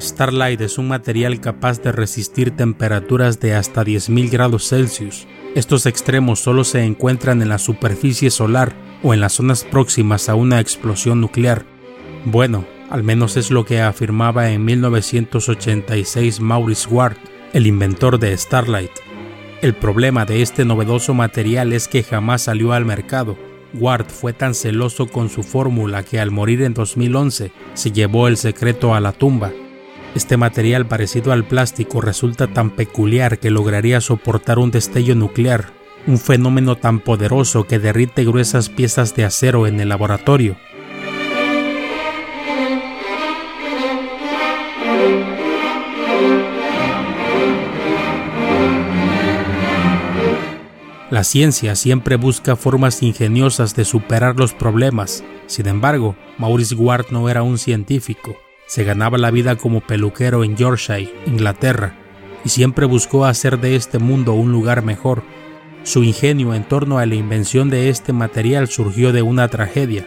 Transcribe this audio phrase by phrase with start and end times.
[0.00, 5.26] Starlight es un material capaz de resistir temperaturas de hasta 10.000 grados Celsius.
[5.56, 10.36] Estos extremos solo se encuentran en la superficie solar o en las zonas próximas a
[10.36, 11.64] una explosión nuclear.
[12.24, 17.16] Bueno, al menos es lo que afirmaba en 1986 Maurice Ward,
[17.52, 18.92] el inventor de Starlight.
[19.62, 23.36] El problema de este novedoso material es que jamás salió al mercado.
[23.74, 28.36] Ward fue tan celoso con su fórmula que al morir en 2011 se llevó el
[28.36, 29.50] secreto a la tumba.
[30.18, 35.70] Este material parecido al plástico resulta tan peculiar que lograría soportar un destello nuclear,
[36.08, 40.56] un fenómeno tan poderoso que derrite gruesas piezas de acero en el laboratorio.
[51.12, 55.22] La ciencia siempre busca formas ingeniosas de superar los problemas.
[55.46, 58.36] Sin embargo, Maurice Ward no era un científico.
[58.68, 61.96] Se ganaba la vida como peluquero en Yorkshire, Inglaterra,
[62.44, 65.22] y siempre buscó hacer de este mundo un lugar mejor.
[65.84, 70.06] Su ingenio en torno a la invención de este material surgió de una tragedia.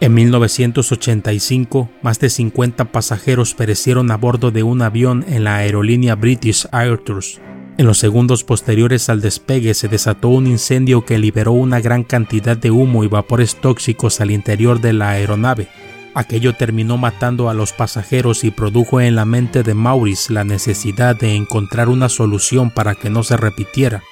[0.00, 6.16] En 1985, más de 50 pasajeros perecieron a bordo de un avión en la aerolínea
[6.16, 7.40] British Airtours.
[7.78, 12.56] En los segundos posteriores al despegue se desató un incendio que liberó una gran cantidad
[12.56, 15.68] de humo y vapores tóxicos al interior de la aeronave.
[16.14, 21.16] Aquello terminó matando a los pasajeros y produjo en la mente de Maurice la necesidad
[21.16, 24.02] de encontrar una solución para que no se repitiera.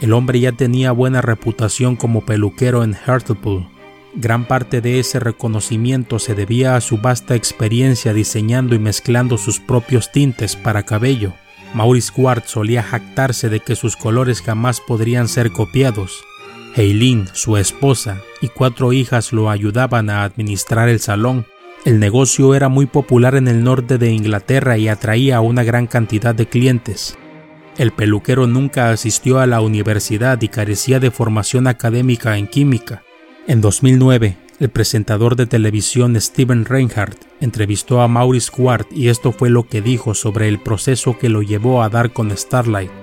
[0.00, 3.68] El hombre ya tenía buena reputación como peluquero en Hartlepool.
[4.14, 9.60] Gran parte de ese reconocimiento se debía a su vasta experiencia diseñando y mezclando sus
[9.60, 11.34] propios tintes para cabello.
[11.74, 16.24] Maurice Ward solía jactarse de que sus colores jamás podrían ser copiados.
[16.74, 21.44] Eileen, su esposa, y cuatro hijas lo ayudaban a administrar el salón.
[21.84, 25.86] El negocio era muy popular en el norte de Inglaterra y atraía a una gran
[25.86, 27.18] cantidad de clientes.
[27.76, 33.02] El peluquero nunca asistió a la universidad y carecía de formación académica en química.
[33.46, 39.50] En 2009, el presentador de televisión Steven Reinhardt entrevistó a Maurice Ward y esto fue
[39.50, 43.01] lo que dijo sobre el proceso que lo llevó a dar con Starlight.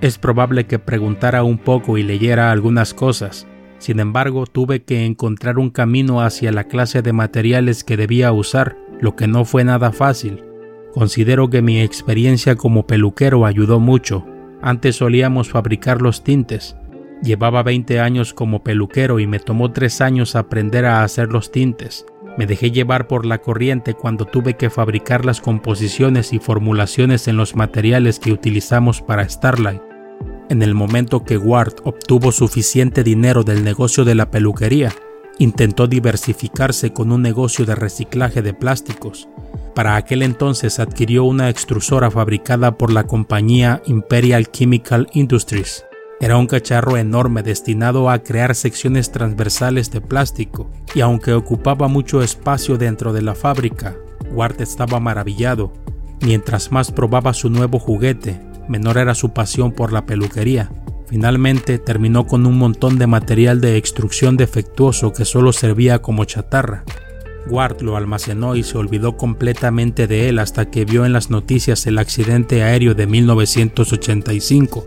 [0.00, 3.46] Es probable que preguntara un poco y leyera algunas cosas,
[3.78, 8.76] sin embargo tuve que encontrar un camino hacia la clase de materiales que debía usar,
[9.00, 10.44] lo que no fue nada fácil.
[10.92, 14.24] Considero que mi experiencia como peluquero ayudó mucho.
[14.62, 16.76] Antes solíamos fabricar los tintes,
[17.22, 22.06] Llevaba 20 años como peluquero y me tomó 3 años aprender a hacer los tintes.
[22.36, 27.36] Me dejé llevar por la corriente cuando tuve que fabricar las composiciones y formulaciones en
[27.36, 29.87] los materiales que utilizamos para Starlight.
[30.48, 34.92] En el momento que Ward obtuvo suficiente dinero del negocio de la peluquería,
[35.38, 39.28] intentó diversificarse con un negocio de reciclaje de plásticos.
[39.74, 45.84] Para aquel entonces adquirió una extrusora fabricada por la compañía Imperial Chemical Industries.
[46.20, 52.22] Era un cacharro enorme destinado a crear secciones transversales de plástico, y aunque ocupaba mucho
[52.22, 53.96] espacio dentro de la fábrica,
[54.32, 55.72] Ward estaba maravillado.
[56.20, 60.70] Mientras más probaba su nuevo juguete, menor era su pasión por la peluquería.
[61.06, 66.84] Finalmente terminó con un montón de material de extrusión defectuoso que solo servía como chatarra.
[67.48, 71.86] Ward lo almacenó y se olvidó completamente de él hasta que vio en las noticias
[71.86, 74.84] el accidente aéreo de 1985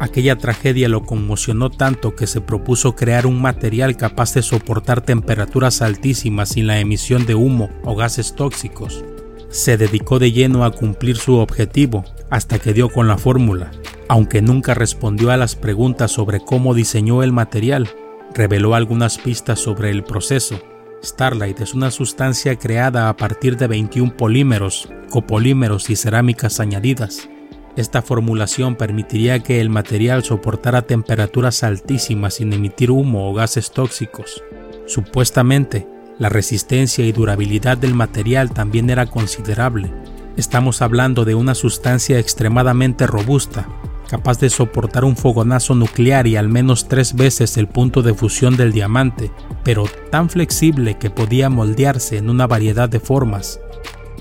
[0.00, 5.82] Aquella tragedia lo conmocionó tanto que se propuso crear un material capaz de soportar temperaturas
[5.82, 9.04] altísimas sin la emisión de humo o gases tóxicos.
[9.50, 13.70] Se dedicó de lleno a cumplir su objetivo hasta que dio con la fórmula.
[14.08, 17.88] Aunque nunca respondió a las preguntas sobre cómo diseñó el material,
[18.34, 20.60] reveló algunas pistas sobre el proceso.
[21.02, 27.28] Starlight es una sustancia creada a partir de 21 polímeros, copolímeros y cerámicas añadidas.
[27.76, 34.42] Esta formulación permitiría que el material soportara temperaturas altísimas sin emitir humo o gases tóxicos.
[34.86, 35.86] Supuestamente,
[36.18, 39.92] la resistencia y durabilidad del material también era considerable.
[40.36, 43.68] Estamos hablando de una sustancia extremadamente robusta,
[44.08, 48.56] capaz de soportar un fogonazo nuclear y al menos tres veces el punto de fusión
[48.56, 49.30] del diamante,
[49.64, 53.60] pero tan flexible que podía moldearse en una variedad de formas.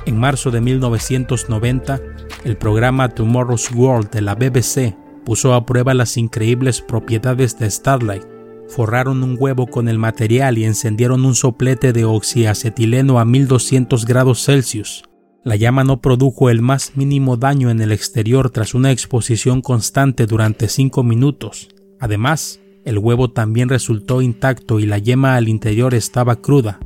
[0.06, 2.00] En marzo de 1990,
[2.44, 4.95] el programa Tomorrow's World de la BBC
[5.25, 8.37] puso a prueba las increíbles propiedades de Starlight.
[8.69, 14.44] Forraron un huevo con el material y encendieron un soplete de oxiacetileno a 1200 grados
[14.44, 15.04] Celsius.
[15.44, 20.25] La llama no produjo el más mínimo daño en el exterior tras una exposición constante
[20.25, 21.69] durante 5 minutos.
[22.00, 26.80] Además, el huevo también resultó intacto y la yema al interior estaba cruda.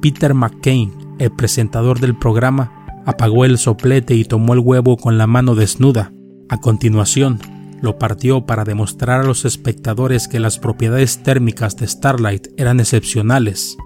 [0.00, 5.26] Peter McCain, el presentador del programa, apagó el soplete y tomó el huevo con la
[5.26, 6.12] mano desnuda.
[6.48, 7.38] A continuación,
[7.82, 13.76] lo partió para demostrar a los espectadores que las propiedades térmicas de Starlight eran excepcionales.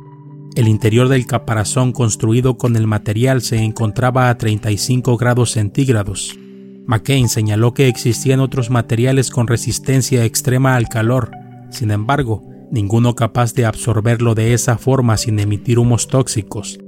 [0.56, 6.38] El interior del caparazón construido con el material se encontraba a 35 grados centígrados.
[6.86, 11.30] McCain señaló que existían otros materiales con resistencia extrema al calor,
[11.70, 16.78] sin embargo, ninguno capaz de absorberlo de esa forma sin emitir humos tóxicos.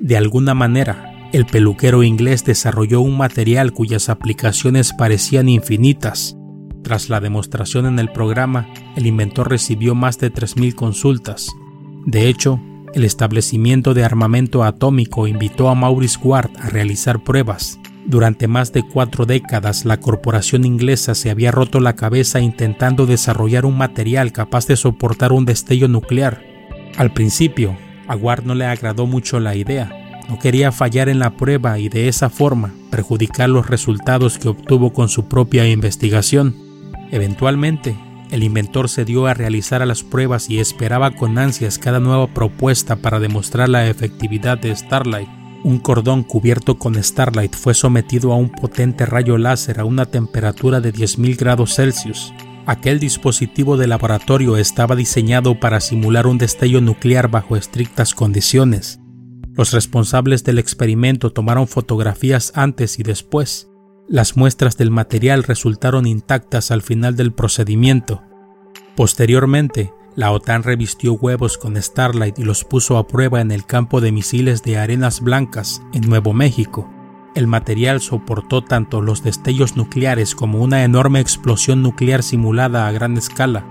[0.00, 6.36] De alguna manera, el peluquero inglés desarrolló un material cuyas aplicaciones parecían infinitas.
[6.82, 11.48] Tras la demostración en el programa, el inventor recibió más de 3.000 consultas.
[12.06, 12.60] De hecho,
[12.94, 17.78] el establecimiento de armamento atómico invitó a Maurice Ward a realizar pruebas.
[18.06, 23.66] Durante más de cuatro décadas, la corporación inglesa se había roto la cabeza intentando desarrollar
[23.66, 26.42] un material capaz de soportar un destello nuclear.
[26.96, 27.76] Al principio,
[28.08, 29.99] a Ward no le agradó mucho la idea.
[30.30, 34.92] No quería fallar en la prueba y de esa forma perjudicar los resultados que obtuvo
[34.92, 36.54] con su propia investigación.
[37.10, 37.96] Eventualmente,
[38.30, 42.94] el inventor se dio a realizar las pruebas y esperaba con ansias cada nueva propuesta
[42.94, 45.28] para demostrar la efectividad de Starlight.
[45.64, 50.80] Un cordón cubierto con Starlight fue sometido a un potente rayo láser a una temperatura
[50.80, 52.32] de 10.000 grados Celsius.
[52.66, 58.99] Aquel dispositivo de laboratorio estaba diseñado para simular un destello nuclear bajo estrictas condiciones.
[59.56, 63.68] Los responsables del experimento tomaron fotografías antes y después.
[64.08, 68.22] Las muestras del material resultaron intactas al final del procedimiento.
[68.96, 74.00] Posteriormente, la OTAN revistió huevos con Starlight y los puso a prueba en el campo
[74.00, 76.90] de misiles de Arenas Blancas, en Nuevo México.
[77.34, 83.16] El material soportó tanto los destellos nucleares como una enorme explosión nuclear simulada a gran
[83.16, 83.64] escala.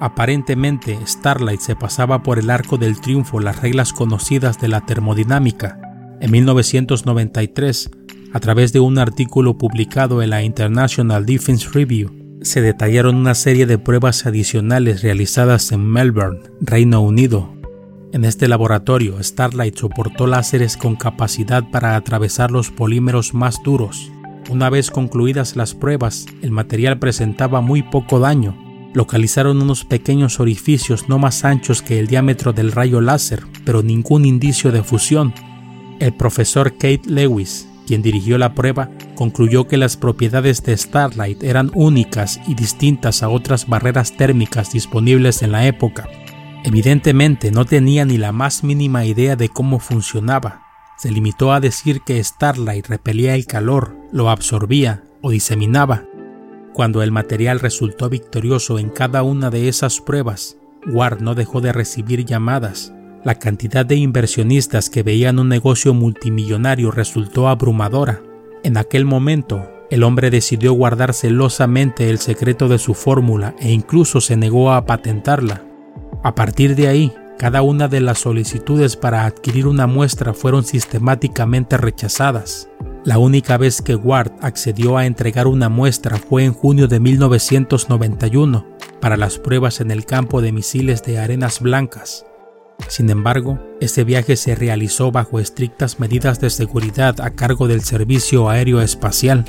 [0.00, 5.78] Aparentemente, Starlight se pasaba por el arco del triunfo las reglas conocidas de la termodinámica.
[6.20, 7.90] En 1993,
[8.32, 13.66] a través de un artículo publicado en la International Defense Review, se detallaron una serie
[13.66, 17.54] de pruebas adicionales realizadas en Melbourne, Reino Unido.
[18.14, 24.10] En este laboratorio, Starlight soportó láseres con capacidad para atravesar los polímeros más duros.
[24.48, 28.69] Una vez concluidas las pruebas, el material presentaba muy poco daño.
[28.92, 34.24] Localizaron unos pequeños orificios no más anchos que el diámetro del rayo láser, pero ningún
[34.24, 35.32] indicio de fusión.
[36.00, 41.72] El profesor Kate Lewis quien dirigió la prueba, concluyó que las propiedades de Starlight eran
[41.74, 46.08] únicas y distintas a otras barreras térmicas disponibles en la época.
[46.62, 50.62] Evidentemente no tenía ni la más mínima idea de cómo funcionaba.
[50.98, 56.04] Se limitó a decir que Starlight repelía el calor, lo absorbía o diseminaba.
[56.72, 60.56] Cuando el material resultó victorioso en cada una de esas pruebas,
[60.86, 66.90] Ward no dejó de recibir llamadas la cantidad de inversionistas que veían un negocio multimillonario
[66.90, 68.22] resultó abrumadora.
[68.62, 74.22] En aquel momento, el hombre decidió guardar celosamente el secreto de su fórmula e incluso
[74.22, 75.64] se negó a patentarla.
[76.22, 81.76] A partir de ahí, cada una de las solicitudes para adquirir una muestra fueron sistemáticamente
[81.76, 82.69] rechazadas.
[83.04, 88.66] La única vez que Ward accedió a entregar una muestra fue en junio de 1991
[89.00, 92.26] para las pruebas en el campo de misiles de Arenas Blancas.
[92.88, 98.50] Sin embargo, este viaje se realizó bajo estrictas medidas de seguridad a cargo del Servicio
[98.50, 99.46] Aéreo Espacial.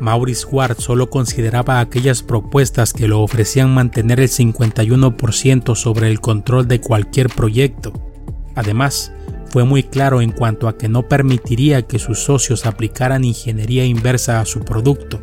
[0.00, 6.66] Maurice Ward solo consideraba aquellas propuestas que lo ofrecían mantener el 51% sobre el control
[6.66, 7.92] de cualquier proyecto.
[8.56, 9.12] Además,
[9.52, 14.40] fue muy claro en cuanto a que no permitiría que sus socios aplicaran ingeniería inversa
[14.40, 15.20] a su producto.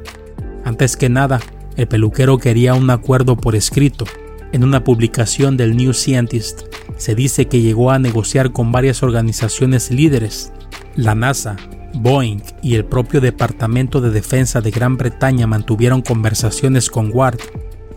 [0.63, 1.39] Antes que nada,
[1.77, 4.05] el peluquero quería un acuerdo por escrito.
[4.51, 6.61] En una publicación del New Scientist,
[6.95, 10.53] se dice que llegó a negociar con varias organizaciones líderes.
[10.95, 11.55] La NASA,
[11.95, 17.39] Boeing y el propio Departamento de Defensa de Gran Bretaña mantuvieron conversaciones con Ward.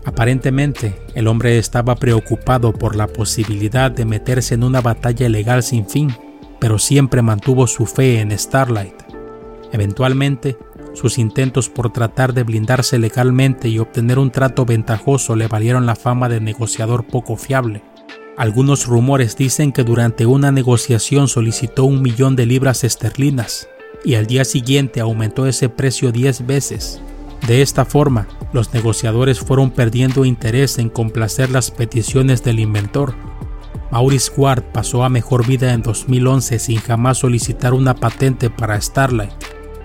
[0.05, 5.89] Aparentemente, el hombre estaba preocupado por la posibilidad de meterse en una batalla legal sin
[5.89, 6.15] fin,
[6.59, 8.95] pero siempre mantuvo su fe en Starlight.
[9.73, 10.59] Eventualmente,
[10.95, 15.97] sus intentos por tratar de blindarse legalmente y obtener un trato ventajoso le valieron la
[15.97, 17.83] fama de negociador poco fiable.
[18.37, 23.69] Algunos rumores dicen que durante una negociación solicitó un millón de libras esterlinas
[24.05, 27.01] y al día siguiente aumentó ese precio 10 veces.
[27.47, 33.15] De esta forma, los negociadores fueron perdiendo interés en complacer las peticiones del inventor.
[33.91, 39.33] Maurice Ward pasó a mejor vida en 2011 sin jamás solicitar una patente para Starlight.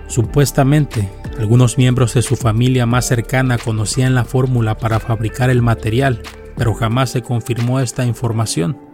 [0.06, 6.22] Supuestamente, algunos miembros de su familia más cercana conocían la fórmula para fabricar el material
[6.58, 8.87] pero jamás se confirmó esta información.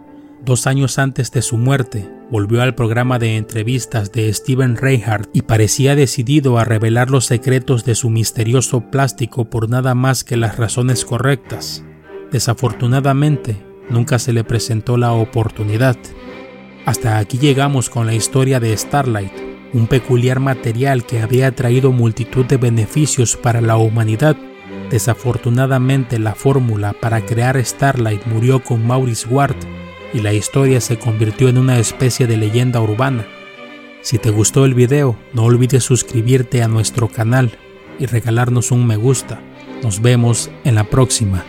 [0.45, 5.41] Dos años antes de su muerte, volvió al programa de entrevistas de Steven Reinhardt y
[5.41, 10.57] parecía decidido a revelar los secretos de su misterioso plástico por nada más que las
[10.57, 11.83] razones correctas.
[12.31, 13.57] Desafortunadamente,
[13.89, 15.97] nunca se le presentó la oportunidad.
[16.85, 19.33] Hasta aquí llegamos con la historia de Starlight,
[19.73, 24.37] un peculiar material que había traído multitud de beneficios para la humanidad.
[24.91, 29.55] Desafortunadamente la fórmula para crear Starlight murió con Maurice Ward
[30.15, 33.27] y la historia se convirtió en una especie de leyenda urbana.
[34.01, 37.51] Si te gustó el video, no olvides suscribirte a nuestro canal
[37.99, 39.41] y regalarnos un me gusta.
[39.83, 41.43] Nos vemos en la próxima.